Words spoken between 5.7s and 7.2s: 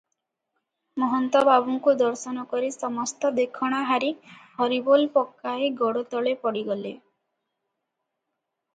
ଗୋଡତଳେ ପଡ଼ିଗଲେ।